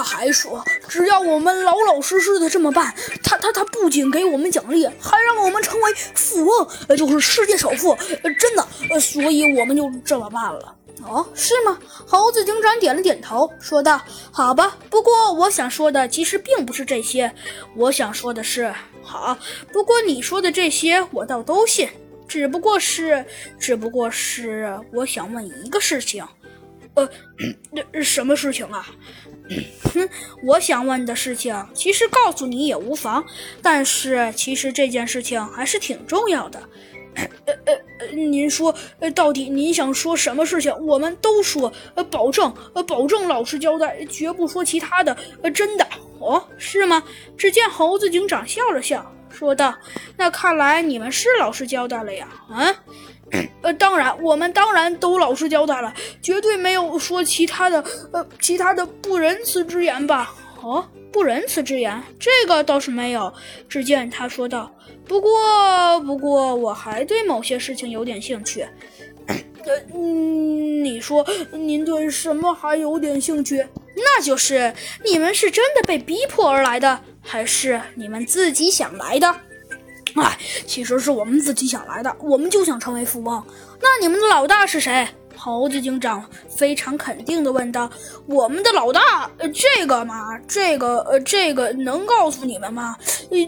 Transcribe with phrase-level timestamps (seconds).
[0.00, 7.90] 他还说，只要我们老老实实的这么办，他他他不仅给我们奖励，还让我们成为富翁，呃，就是世界首富，
[8.22, 10.74] 呃，真的，呃，所以我们就这么办了。
[11.02, 11.78] 哦，是吗？
[12.06, 14.00] 猴子警长点了点头，说道
[14.32, 17.30] ：“好吧，不过我想说的其实并不是这些，
[17.76, 18.72] 我想说的是，
[19.02, 19.36] 好，
[19.70, 21.86] 不过你说的这些我倒都信，
[22.26, 23.22] 只不过是，
[23.58, 26.24] 只不过是，我想问一个事情，
[26.94, 27.08] 呃，
[27.70, 28.86] 那什么事情啊？
[29.92, 30.08] 哼，
[30.44, 33.24] 我想问的事情，其实告诉你也无妨，
[33.62, 36.62] 但是其实这件事情还是挺重要的。”
[37.44, 40.72] 呃呃呃，您说，呃，到底您想说什么事情？
[40.86, 45.86] 我们都说，呃，保证，呃，保证老实交代，绝不说其他的，呃，真的。
[46.20, 47.02] 哦，是吗？
[47.36, 49.76] 只见猴子警长笑了笑，说道
[50.16, 52.28] ：“那看来你们是老实交代了呀？
[52.48, 52.72] 啊，
[53.62, 55.92] 呃，当然，我们当然都老实交代了，
[56.22, 60.34] 绝对没有说其他的，呃，其他的不仁慈之言吧？
[60.62, 63.32] 哦。”不仁慈之言，这个倒是没有。
[63.68, 64.72] 只见他说道
[65.04, 68.64] ：“不过，不过，我还对某些事情有点兴趣。
[69.26, 69.36] 呃，
[69.92, 73.66] 嗯你说，您对什么还有点兴趣？
[73.96, 74.72] 那就是
[75.04, 79.34] 你们是真的被逼迫而来的，还是你们自己想来的？
[80.16, 83.42] 哎，其实是我们自己想来的，我们就想成为富翁。
[83.80, 87.90] 那你们的老大是谁？”猴子警长非常肯定地问道
[88.28, 92.94] ：“我们的老大，呃这个嘛，这个，呃，这个能告诉你们吗？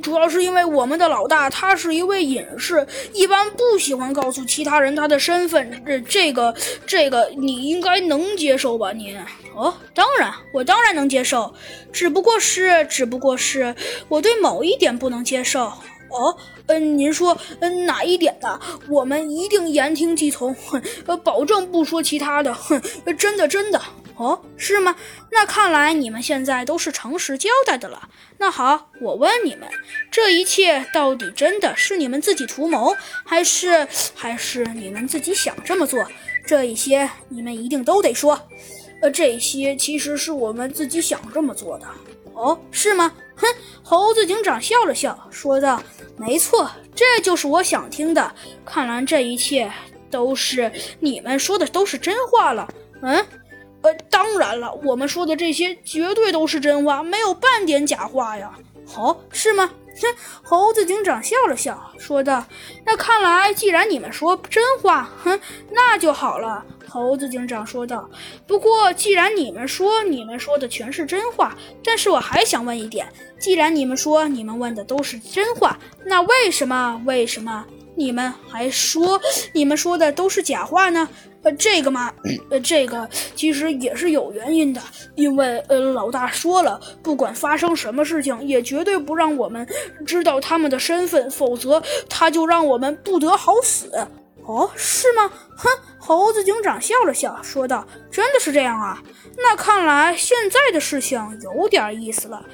[0.00, 5.82] 主要是因为我们的老大他是一位隐士，一般不喜欢告诉其他人他的身份。
[5.84, 6.54] 这，这个，
[6.86, 8.92] 这个你应该能接受吧？
[8.92, 9.18] 您？
[9.56, 11.52] 哦，当然，我当然能接受，
[11.92, 13.74] 只不过是，只不过是
[14.08, 15.72] 我对某一点不能接受。”
[16.10, 18.60] 哦，嗯，您说，嗯，哪一点的？
[18.88, 22.80] 我们一定言听计从，哼，呃，保证不说其他的，哼，
[23.16, 23.80] 真的，真的。
[24.16, 24.94] 哦，是吗？
[25.32, 28.06] 那看来你们现在都是诚实交代的了。
[28.36, 29.66] 那好，我问你们，
[30.10, 32.94] 这一切到底真的是你们自己图谋，
[33.24, 36.06] 还是还是你们自己想这么做？
[36.46, 38.38] 这一些你们一定都得说。
[39.00, 41.86] 呃，这些其实是我们自己想这么做的。
[42.34, 43.10] 哦，是吗？
[43.40, 43.46] 哼，
[43.82, 45.82] 猴子警长笑了笑，说道。
[46.16, 48.32] 没错，这就是我想听的。
[48.64, 49.72] 看来这一切
[50.10, 50.70] 都是
[51.00, 52.68] 你们说的，都是真话了。
[53.02, 53.24] 嗯，
[53.80, 58.52] 呃，当然了，我们说的这些绝对都是真话，没有半点假话呀。
[58.96, 59.70] 哦，是吗？
[60.02, 62.44] 哼，猴子警长笑了笑，说道
[62.84, 65.40] ：“那看来，既然你们说真话，哼，
[65.70, 68.10] 那就好了。”猴子警长说道
[68.48, 73.06] ：“不过，既然你们说你们说的全是真话，但是我还想问一点：
[73.38, 77.64] 既然你们说你们问的都是真话，那为什么为什么
[77.94, 79.20] 你们还说
[79.52, 81.08] 你们说的都是假话呢？
[81.42, 82.12] 呃，这个嘛，
[82.50, 84.82] 呃，这个其实也是有原因的，
[85.14, 89.66] 因为呃，老大说了，不管发生什么事情，也绝对不让我们
[90.04, 93.90] 知道他们的身份，否则他就让我们不得好死。”
[94.44, 95.30] 哦，是吗？
[95.56, 95.68] 哼，
[95.98, 99.00] 猴子警长笑了笑，说道：“真的是这样啊？
[99.36, 102.44] 那看来现在的事情有点意思了。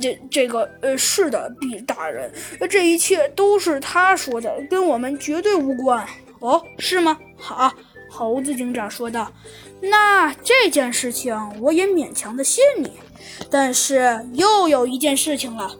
[0.00, 2.32] 这这个，呃，是的，毕大人，
[2.70, 6.06] 这一切都是他说的，跟我们绝对无关。
[6.38, 7.18] 哦，是吗？
[7.36, 7.70] 好，
[8.10, 9.30] 猴子警长说道
[9.82, 12.92] ：“那这件事情我也勉强的信你，
[13.50, 15.70] 但是又有一件事情了。”